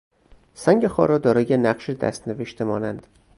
[0.53, 3.07] سنگ خارا دارای نقش دستنوشته مانند